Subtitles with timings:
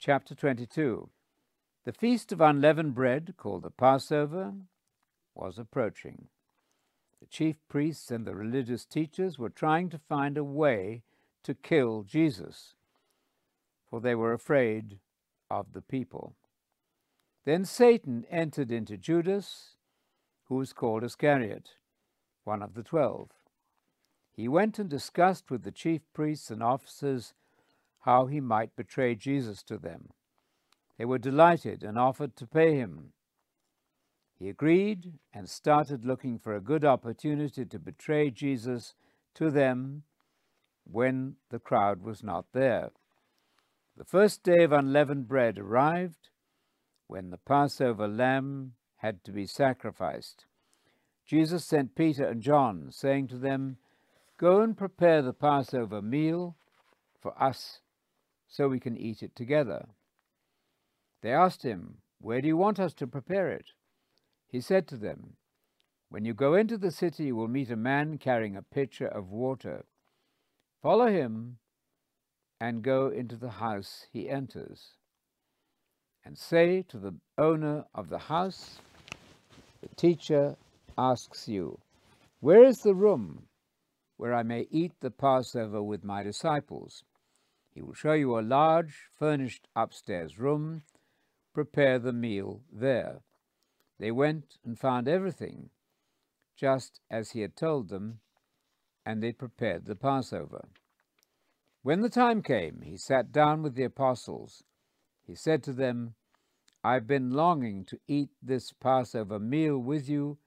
[0.00, 1.10] Chapter 22
[1.84, 4.54] The feast of unleavened bread, called the Passover,
[5.34, 6.28] was approaching.
[7.18, 11.02] The chief priests and the religious teachers were trying to find a way
[11.42, 12.74] to kill Jesus,
[13.90, 15.00] for they were afraid
[15.50, 16.36] of the people.
[17.44, 19.74] Then Satan entered into Judas,
[20.44, 21.70] who was called Iscariot,
[22.44, 23.30] one of the twelve.
[24.30, 27.34] He went and discussed with the chief priests and officers
[28.08, 30.08] how he might betray Jesus to them.
[30.96, 33.12] They were delighted and offered to pay him.
[34.38, 38.94] He agreed and started looking for a good opportunity to betray Jesus
[39.34, 40.04] to them
[40.90, 42.92] when the crowd was not there.
[43.98, 46.30] The first day of unleavened bread arrived
[47.08, 50.46] when the Passover lamb had to be sacrificed.
[51.26, 53.76] Jesus sent Peter and John, saying to them,
[54.38, 56.56] Go and prepare the Passover meal
[57.20, 57.80] for us
[58.48, 59.86] so we can eat it together.
[61.22, 63.72] They asked him, Where do you want us to prepare it?
[64.48, 65.36] He said to them,
[66.08, 69.30] When you go into the city, you will meet a man carrying a pitcher of
[69.30, 69.84] water.
[70.82, 71.58] Follow him
[72.60, 74.94] and go into the house he enters.
[76.24, 78.78] And say to the owner of the house,
[79.82, 80.56] The teacher
[80.96, 81.78] asks you,
[82.40, 83.48] Where is the room
[84.16, 87.04] where I may eat the Passover with my disciples?
[87.78, 90.82] He will show you a large, furnished upstairs room.
[91.54, 93.22] Prepare the meal there.
[94.00, 95.70] They went and found everything
[96.56, 98.18] just as he had told them,
[99.06, 100.70] and they prepared the Passover.
[101.82, 104.64] When the time came, he sat down with the apostles.
[105.24, 106.16] He said to them,
[106.82, 110.38] I've been longing to eat this Passover meal with you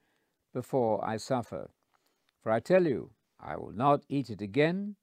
[0.52, 1.70] before I suffer.
[2.42, 4.96] For I tell you, I will not eat it again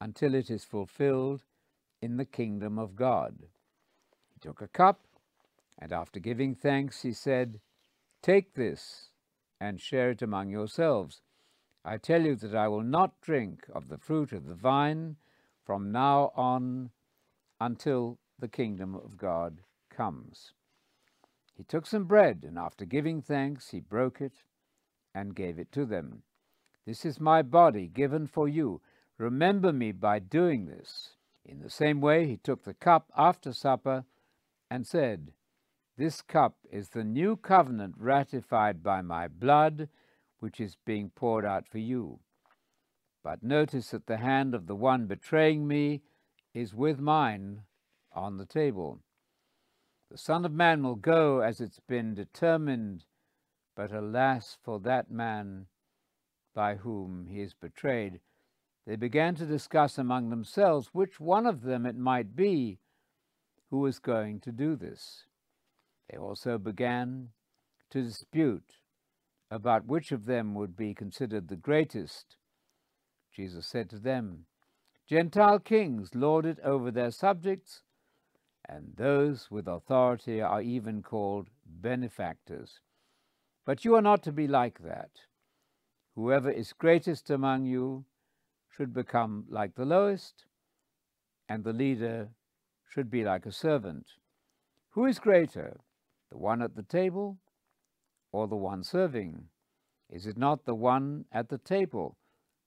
[0.00, 1.42] until it is fulfilled
[2.00, 3.36] in the kingdom of God.
[4.32, 5.06] He took a cup,
[5.78, 7.60] and after giving thanks, he said,
[8.22, 9.10] Take this
[9.60, 11.22] and share it among yourselves.
[11.84, 15.16] I tell you that I will not drink of the fruit of the vine
[15.64, 16.90] from now on
[17.60, 20.52] until the kingdom of God comes.
[21.56, 24.42] He took some bread, and after giving thanks, he broke it
[25.14, 26.22] and gave it to them.
[26.84, 28.82] This is my body given for you.
[29.18, 31.15] Remember me by doing this.
[31.48, 34.04] In the same way, he took the cup after supper
[34.68, 35.32] and said,
[35.96, 39.88] This cup is the new covenant ratified by my blood,
[40.40, 42.18] which is being poured out for you.
[43.22, 46.02] But notice that the hand of the one betraying me
[46.52, 47.62] is with mine
[48.12, 49.00] on the table.
[50.10, 53.04] The Son of Man will go as it's been determined,
[53.76, 55.66] but alas for that man
[56.54, 58.20] by whom he is betrayed.
[58.86, 62.78] They began to discuss among themselves which one of them it might be
[63.70, 65.24] who was going to do this.
[66.08, 67.30] They also began
[67.90, 68.76] to dispute
[69.50, 72.36] about which of them would be considered the greatest.
[73.32, 74.46] Jesus said to them,
[75.08, 77.82] Gentile kings lord it over their subjects,
[78.68, 82.80] and those with authority are even called benefactors.
[83.64, 85.10] But you are not to be like that.
[86.14, 88.04] Whoever is greatest among you
[88.76, 90.44] should become like the lowest,
[91.48, 92.28] and the leader
[92.88, 94.06] should be like a servant.
[94.90, 95.80] Who is greater,
[96.30, 97.38] the one at the table
[98.32, 99.48] or the one serving?
[100.10, 102.16] Is it not the one at the table?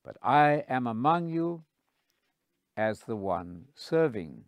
[0.03, 1.63] but I am among you
[2.75, 4.45] as the one serving.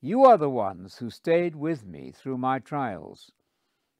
[0.00, 3.32] You are the ones who stayed with me through my trials,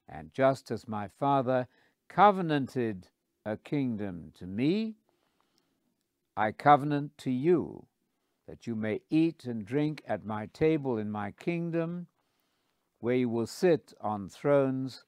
[0.09, 1.67] and just as my Father
[2.09, 3.09] covenanted
[3.45, 4.97] a kingdom to me,
[6.41, 7.85] I covenant to you
[8.49, 12.07] that you may eat and drink at my table in my kingdom,
[12.99, 15.05] where you will sit on thrones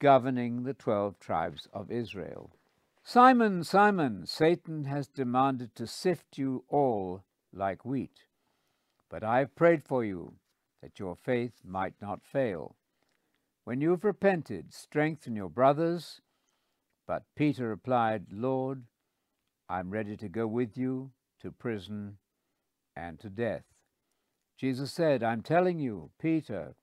[0.00, 2.56] governing the twelve tribes of Israel.
[3.04, 8.24] Simon, Simon, Satan has demanded to sift you all like wheat.
[9.08, 10.34] But I have prayed for you
[10.82, 12.74] that your faith might not fail.
[13.62, 16.20] When you have repented, strengthen your brothers.
[17.06, 18.86] But Peter replied, Lord,
[19.68, 22.18] I am ready to go with you to prison
[22.96, 23.64] and to death.
[24.58, 26.74] Jesus said, I'm telling you, Peter,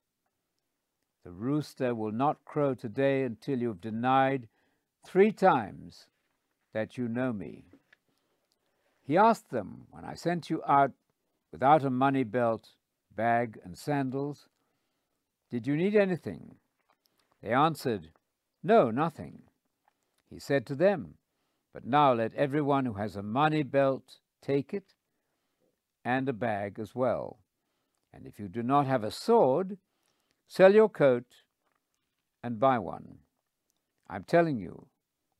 [1.24, 4.48] the rooster will not crow today until you have denied
[5.06, 6.06] three times
[6.74, 7.64] that you know me.
[9.04, 10.92] He asked them, When I sent you out
[11.50, 12.68] without a money belt,
[13.14, 14.48] bag, and sandals,
[15.50, 16.56] did you need anything?
[17.42, 18.10] They answered,
[18.62, 19.42] No, nothing.
[20.30, 21.14] He said to them,
[21.72, 24.94] But now let everyone who has a money belt take it,
[26.04, 27.38] and a bag as well.
[28.12, 29.78] And if you do not have a sword,
[30.46, 31.24] sell your coat
[32.42, 33.18] and buy one.
[34.08, 34.88] I'm telling you,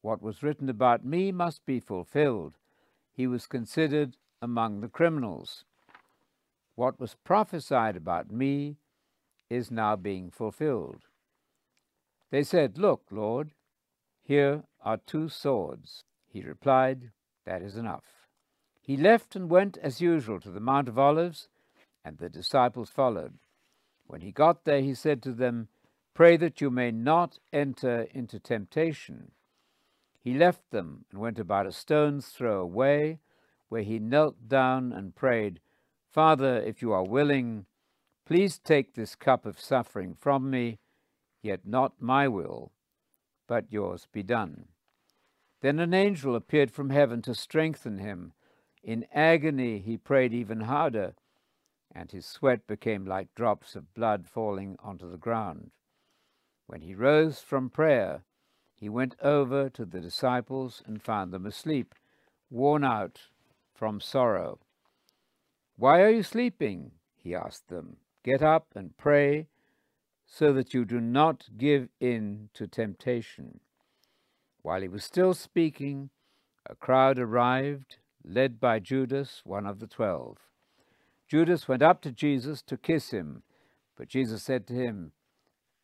[0.01, 2.57] what was written about me must be fulfilled.
[3.13, 5.65] He was considered among the criminals.
[6.75, 8.77] What was prophesied about me
[9.51, 11.03] is now being fulfilled.
[12.31, 13.51] They said, Look, Lord,
[14.23, 16.05] here are two swords.
[16.33, 17.11] He replied,
[17.45, 18.27] That is enough.
[18.81, 21.49] He left and went as usual to the Mount of Olives,
[22.03, 23.35] and the disciples followed.
[24.07, 25.69] When he got there, he said to them,
[26.15, 29.33] Pray that you may not enter into temptation.
[30.21, 33.21] He left them and went about a stone's throw away,
[33.69, 35.61] where he knelt down and prayed,
[36.11, 37.67] Father, if you are willing,
[38.25, 40.79] please take this cup of suffering from me,
[41.43, 42.73] yet not my will,
[43.47, 44.69] but yours be done.
[45.63, 48.33] Then an angel appeared from heaven to strengthen him.
[48.83, 51.15] In agony he prayed even harder,
[51.95, 55.71] and his sweat became like drops of blood falling onto the ground.
[56.67, 58.25] When he rose from prayer,
[58.75, 61.95] he went over to the disciples and found them asleep,
[62.51, 63.29] worn out
[63.73, 64.59] from sorrow.
[65.77, 66.91] Why are you sleeping?
[67.15, 67.99] he asked them.
[68.25, 69.47] Get up and pray
[70.27, 73.61] so that you do not give in to temptation.
[74.63, 76.11] While he was still speaking,
[76.69, 80.39] a crowd arrived, led by Judas, one of the twelve.
[81.29, 83.43] Judas went up to Jesus to kiss him,
[83.97, 85.13] but Jesus said to him,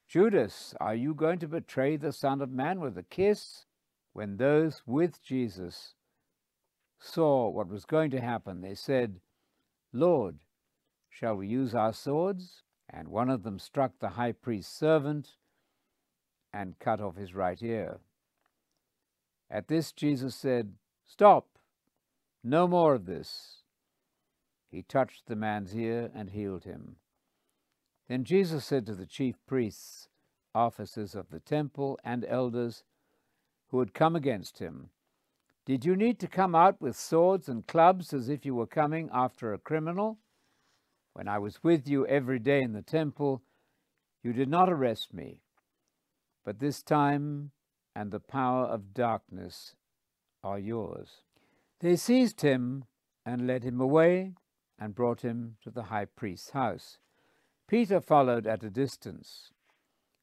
[0.08, 3.66] Judas, are you going to betray the Son of Man with a kiss?
[4.12, 5.94] When those with Jesus
[6.98, 9.20] saw what was going to happen, they said,
[9.92, 10.36] Lord,
[11.10, 12.62] shall we use our swords?
[12.88, 15.36] And one of them struck the high priest's servant
[16.52, 18.00] and cut off his right ear.
[19.50, 20.74] At this, Jesus said,
[21.06, 21.58] Stop,
[22.44, 23.62] no more of this.
[24.70, 26.96] He touched the man's ear and healed him.
[28.08, 30.08] Then Jesus said to the chief priests,
[30.54, 32.82] officers of the temple, and elders
[33.68, 34.90] who had come against him,
[35.64, 39.08] Did you need to come out with swords and clubs as if you were coming
[39.12, 40.18] after a criminal?
[41.12, 43.42] When I was with you every day in the temple,
[44.22, 45.40] you did not arrest me.
[46.44, 47.50] But this time
[47.98, 49.74] and the power of darkness
[50.44, 51.24] are yours.
[51.80, 52.84] They seized him
[53.26, 54.34] and led him away
[54.78, 56.98] and brought him to the high priest's house.
[57.66, 59.50] Peter followed at a distance.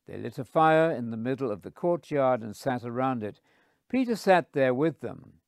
[0.07, 3.41] They lit a fire in the middle of the courtyard and sat around it.
[3.89, 5.41] Peter sat there with them.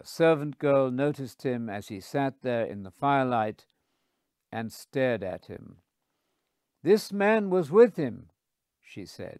[0.00, 3.64] A servant girl noticed him as he sat there in the firelight
[4.50, 5.76] and stared at him.
[6.82, 8.30] This man was with him,
[8.82, 9.38] she said.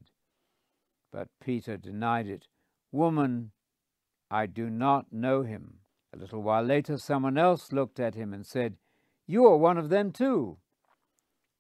[1.15, 2.49] But Peter denied it.
[2.91, 3.53] Woman,
[4.33, 5.79] I do not know him.
[6.13, 8.79] A little while later, someone else looked at him and said,
[9.25, 10.59] You are one of them too.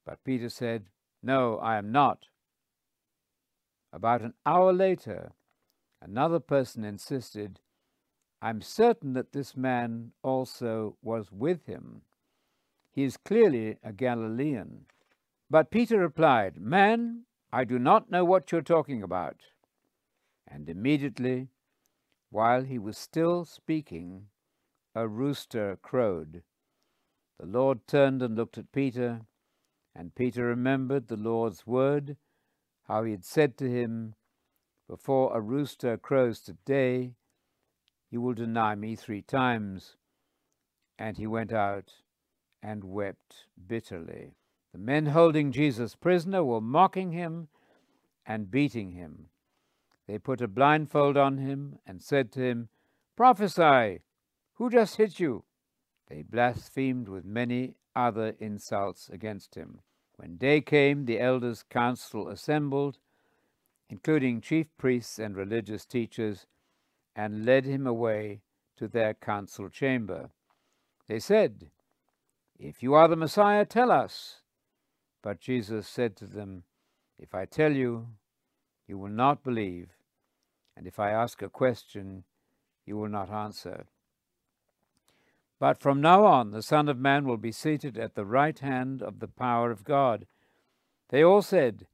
[0.04, 0.86] But Peter said,
[1.22, 2.26] No, I am not.
[3.92, 5.34] About an hour later,
[6.02, 7.60] another person insisted,
[8.42, 12.02] I'm certain that this man also was with him.
[12.90, 14.86] He is clearly a Galilean.
[15.48, 19.36] But Peter replied, Man, I do not know what you're talking about.
[20.48, 21.50] And immediately,
[22.30, 24.26] while he was still speaking,
[24.92, 26.42] a rooster crowed.
[27.38, 29.20] The Lord turned and looked at Peter
[29.94, 32.16] and Peter remembered the Lord's word,
[32.88, 34.16] how he had said to him,
[34.88, 37.14] Before a rooster crows today,
[38.11, 39.94] you will deny me three times.
[40.99, 41.92] And he went out
[42.61, 44.34] and wept bitterly.
[44.75, 47.47] The men holding Jesus prisoner were mocking him
[48.26, 49.28] and beating him.
[50.09, 52.69] They put a blindfold on him and said to him,
[53.14, 54.00] Prophesy!
[54.54, 55.45] Who just hit you?
[56.09, 59.78] They blasphemed with many other insults against him.
[60.16, 62.99] When day came, the elders' council assembled,
[63.88, 66.47] including chief priests and religious teachers,
[67.14, 68.40] and led him away
[68.78, 70.31] to their council chamber.
[71.07, 71.71] They said,
[72.59, 74.40] If you are the Messiah, tell us.
[75.25, 76.64] But Jesus said to them,
[77.19, 78.09] If I tell you,
[78.87, 79.88] you will not believe,
[80.76, 82.25] and if I ask a question,
[82.85, 83.87] you will not answer.
[85.59, 89.00] But from now on, the Son of Man will be seated at the right hand
[89.00, 90.26] of the power of God.
[91.09, 91.87] They all said,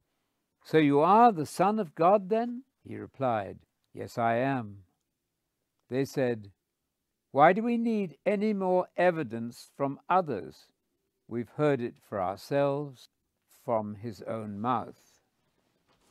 [0.65, 2.65] So you are the Son of God then?
[2.83, 3.61] He replied,
[3.95, 4.79] Yes, I am.
[5.89, 6.51] They said,
[7.31, 10.67] Why do we need any more evidence from others?
[11.29, 13.09] We've heard it for ourselves
[13.71, 15.10] from his own mouth.